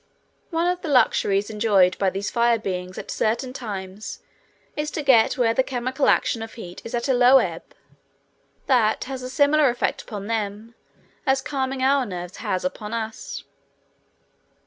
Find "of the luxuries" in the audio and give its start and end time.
0.65-1.51